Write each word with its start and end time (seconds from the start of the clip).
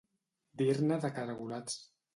Dir-ne 0.61 0.99
de 1.05 1.15
caragolats. 1.19 1.81